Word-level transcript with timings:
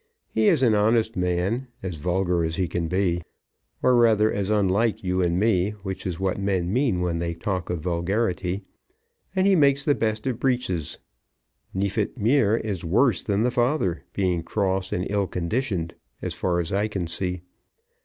He 0.31 0.47
is 0.47 0.63
an 0.63 0.73
honest 0.73 1.15
man, 1.15 1.67
as 1.83 1.93
vulgar 1.97 2.43
as 2.43 2.55
he 2.55 2.67
can 2.67 2.87
be, 2.87 3.21
or 3.83 3.95
rather 3.95 4.33
as 4.33 4.49
unlike 4.49 5.03
you 5.03 5.21
and 5.21 5.39
me, 5.39 5.75
which 5.83 6.07
is 6.07 6.19
what 6.19 6.39
men 6.39 6.73
mean 6.73 7.01
when 7.01 7.19
they 7.19 7.35
talk 7.35 7.69
of 7.69 7.81
vulgarity, 7.81 8.63
and 9.35 9.45
he 9.45 9.55
makes 9.55 9.85
the 9.85 9.93
best 9.93 10.25
of 10.25 10.39
breeches. 10.39 10.97
Neefit 11.71 12.17
mère 12.17 12.59
is 12.61 12.83
worse 12.83 13.21
than 13.21 13.43
the 13.43 13.51
father, 13.51 14.03
being 14.13 14.41
cross 14.41 14.91
and 14.91 15.05
ill 15.07 15.27
conditioned, 15.27 15.93
as 16.19 16.33
far 16.33 16.59
as 16.59 16.73
I 16.73 16.87
can 16.87 17.05
see. 17.05 17.43